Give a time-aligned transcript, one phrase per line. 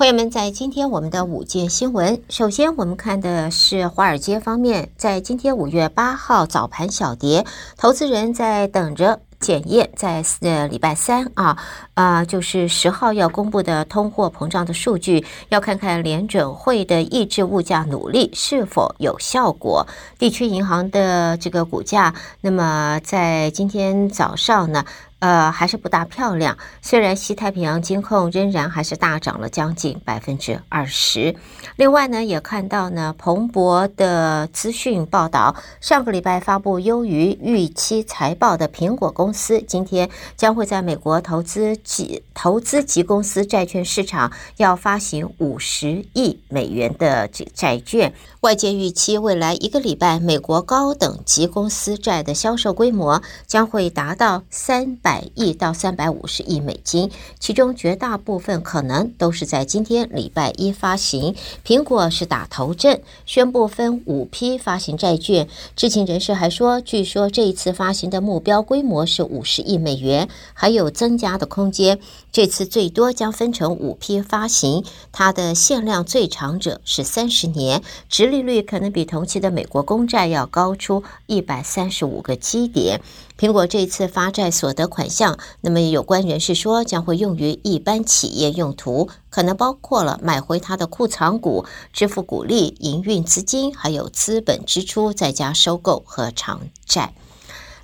[0.00, 7.44] 朋友们，在今天我们的午间新闻，首先我们看的是华尔街方面，在今天五月八号早盘小跌，
[7.76, 11.58] 投资人在等着检验，在呃礼拜三啊
[11.92, 19.86] 啊、就是十号要公布的通货膨胀的数据，要看看联准会的抑制物价努力是否有效果。
[20.18, 24.82] 地区银行的这个股价，那么在今天早上呢，
[25.20, 26.58] 呃，还是不大漂亮。
[26.82, 31.36] 虽然西太平洋金控仍然还是大涨了将近百分之二十。
[31.76, 48.14] 另外呢，也看到呢，彭博的资讯报道，上个礼拜发布优于预期财报的苹果公司，今天将会在美国投资级投资级公司债券市场要发行五十亿美元的这债券。
[48.40, 55.09] 外界预期未来一个礼拜，美国高等级公司债的销售规模将会达到三百。
[55.10, 57.10] 百亿到三百五十亿美金，
[57.40, 61.34] 其中绝大部分可能都是在今天礼拜一发行。
[61.66, 65.48] 苹果是打头阵，宣布分五批发行债券。
[65.74, 71.98] 知情人士还说，据说这一次发行的目标规模是五十亿美元，还有增加的空间。
[72.30, 83.00] 这次最多将分成五批发行，它的限量最长者是三十年，殖利率可能比同期的美国公债要高出一百三十五个基点。
[83.36, 97.14] 苹果这次发债所得款款项，那么有关人士说将会用于一般企业用途，可能包括了买回他的库藏股、支付股利、营运资金，还有资本支出，再加收购和偿债。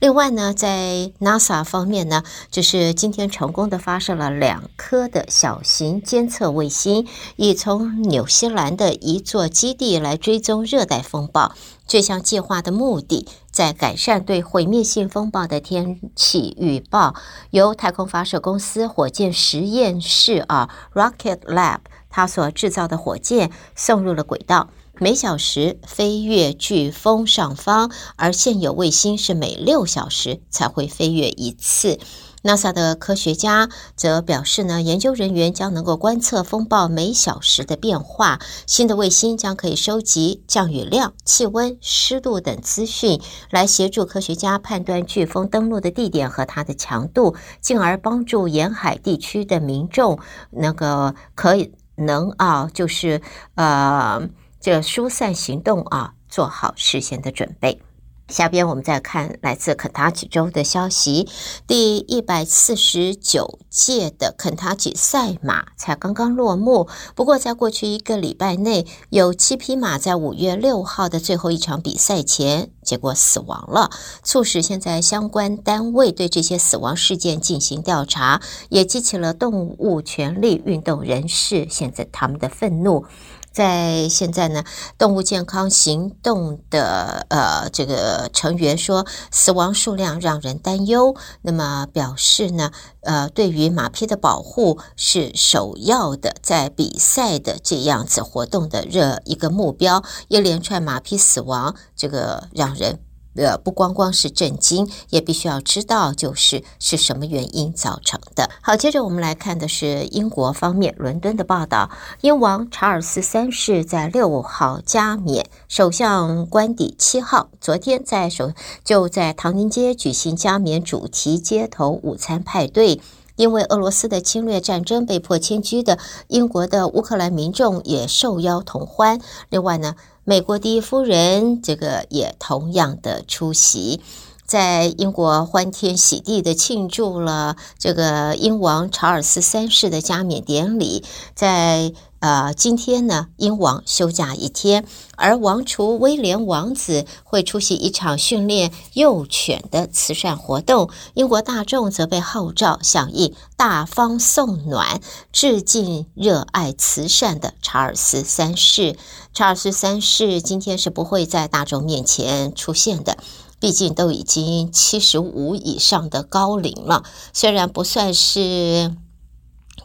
[0.00, 11.52] 另外呢，在 NASA 方面呢，就是今天成功的发射了两颗的小型监测卫星，以从纽西兰的一座基地来追踪热带风暴。
[11.86, 17.14] 这项计划的目的在改善对毁灭性风暴的天气预报。
[17.50, 21.80] 由太空发射公司火箭实验室啊 Rocket Lab
[22.10, 24.70] 它所制造的火箭送入了轨道。
[25.02, 31.98] 每小时飞越飓风上方，而现有卫星是每六小时才会飞越一次。
[32.44, 38.38] NASA 的科学家则表示呢，研究人员将能够观测风暴每小时的变化。
[38.64, 43.20] 新的卫星将可以收集降雨量、气温、湿度等资讯，
[43.50, 50.20] 来协助科学家判断飓风登陆的地点和它的强度，进而帮助沿海地区的民众
[50.50, 53.20] 那个可以能啊，就是
[53.56, 54.28] 呃。
[54.62, 57.82] 这疏散行动啊，做好事先的准备。
[58.28, 61.28] 下边我们再看来自肯塔基州的消息：
[61.66, 66.88] 第一百四十九届的肯塔基赛马才刚刚落幕。
[67.16, 73.90] 不过，在过去一个礼拜内，有七匹马在五月六号的最后一场比赛前，结果死亡了，
[74.22, 78.40] 促使现在相关单位对这些死亡事件进行调查，
[78.70, 83.04] 也激起了动物权利运动人士现在他们的愤怒。
[83.52, 84.64] 在现在呢，
[84.96, 91.14] 动物健康行动的呃这个成员说，死亡数量让人担忧。
[91.42, 100.02] 那么表示呢，呃，对于马匹的保护是首要的，在比赛的这样子活动的这一个目标。
[100.28, 103.00] 一连串马匹死亡，这个让人。
[103.34, 108.50] 呃，不光光是震惊，也必须要知道，就是是什么原因造成的。
[108.60, 118.52] 好，接着我们来看的是英国方面，伦敦的报道：英王查尔斯三世在六号加冕，首相官邸七号昨天在首
[118.84, 123.00] 就在唐宁街举行加冕主题街头午餐派对。
[123.36, 129.20] 因为俄罗斯的侵略战争被迫迁居的英国的乌克兰民众也受邀同欢。
[129.48, 134.00] 另外呢，美国第一夫人这个也同样的出席，
[134.44, 141.92] 在英国欢天喜地的庆祝了这个英王查尔斯三世的加冕典礼，在。
[142.22, 150.88] 呃，今天呢，英王休假一天，而王储威廉王子会出席一场训练幼犬的慈善活动。
[151.14, 155.00] 英国大众则被号召响应大方送暖，
[155.32, 158.96] 致敬热爱慈善的查尔斯三世。
[159.34, 163.18] 查尔斯三世今天是不会在大众面前出现的，
[163.58, 167.02] 毕竟都已经七十五以上的高龄了，
[167.32, 168.94] 虽然不算是。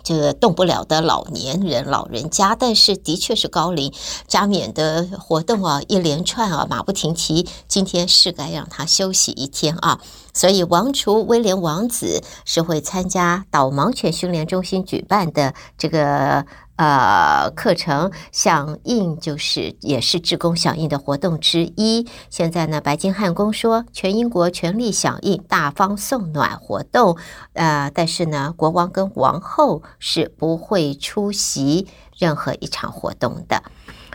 [0.08, 3.92] 这动不了的老年人、老人家，但是的确是高龄。
[4.26, 7.46] 加冕的活动啊，一连串啊，马不停蹄。
[7.68, 10.00] 今天是该让他休息一天啊。
[10.38, 16.46] 所以王储威廉王子是会参加导盲犬训练中心举办的这个。
[16.78, 22.08] 呃，课程响应就是也是志工响应的活动之一。
[22.30, 27.18] 现在呢，白金汉宫说全英国全力响应大方送暖活动，
[27.54, 33.64] 呃，但是呢，国王跟王后是不会出席任何一场活动的。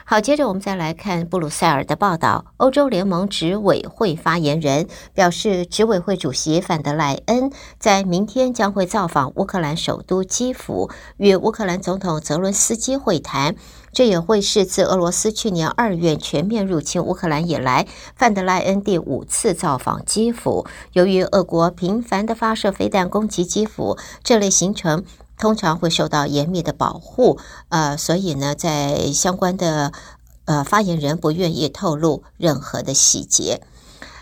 [0.04, 2.46] 好，接着我们再来看布鲁塞尔的报道。
[2.56, 13.54] 欧洲联盟执委会发言人表示，执委会主席范德赖恩在明天将会造访乌克兰首都基辅，与乌克兰总统泽伦斯基会谈。
[13.92, 20.66] 这也会是自俄罗斯去年二月全面入侵乌克兰以来，范德赖恩第五次造访基辅。
[20.94, 25.04] 由于俄国频繁的发射飞弹攻击基辅，这类行程。
[25.42, 27.36] 通常会受到严密的保护，
[27.68, 29.90] 呃，所以呢，在相关的
[30.44, 33.60] 呃发言人不愿意透露任何的细节。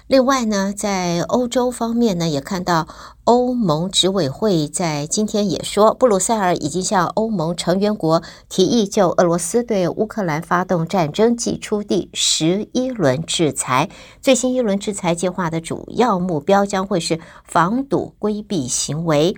[0.06, 2.88] 另外呢，在欧洲方面呢，也看到
[3.25, 13.90] 欧盟执委会在今天也说，布鲁塞尔已经向欧盟成员国提议就俄罗斯对乌克兰发动战争祭出第十一轮制裁。
[14.23, 19.37] 最新一轮制裁计划的主要目标将会是防堵规避行为。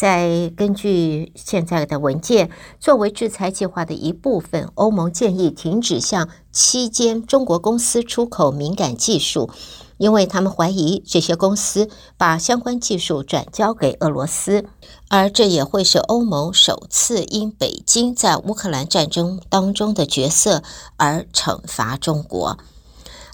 [0.00, 2.48] 在根据现在的文件，
[2.78, 9.50] 作为制裁计划的一部分，欧盟建议停止向七间中国公司出口敏感技术，
[9.98, 14.64] 因为他们怀疑这些公司把相关技术转交给俄罗斯，
[15.10, 20.62] 而这也会是欧盟首次因北京在乌克兰战争当中的角色
[20.96, 22.56] 而惩罚中国。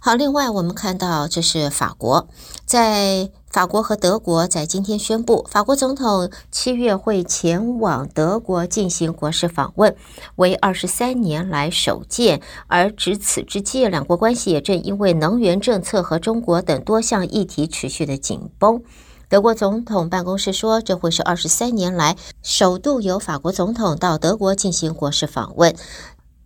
[0.01, 2.27] 好，另外我们看到，这是法国，
[2.65, 9.97] 在法国和德国在今天宣布，法国总统七月会前往德国进行国事访问，
[10.35, 12.43] 为二十三年来首见。
[12.67, 18.83] 而值此之际，两国关系也正因为能源政策和中国等多项议题持续的紧绷。
[19.31, 25.75] 德国总统办公室说，这会是二十三年来首度由法国总统到德国进行国事访问。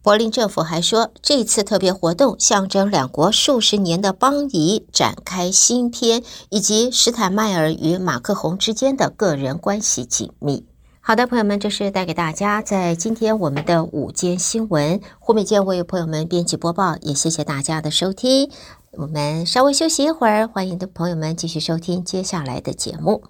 [0.02, 10.64] 柏林政府还说，这次特别活动象征两国数十年的邦谊展开新篇，以及施坦迈尔与马克宏之间的个人关系紧密。
[11.02, 15.00] 好的，朋友们，这是带给大家在今天我们的午间新闻。
[15.18, 18.50] 胡美健为朋友们编辑播报，也谢谢大家的收听。
[18.92, 23.22] 我们稍微休息一会儿，欢迎的朋友们继续收听接下来的节目。